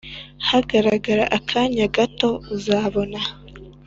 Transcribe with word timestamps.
hagarara 0.49 1.23
akanya 1.37 1.85
gato 1.95 2.29
uzabona 2.55 3.19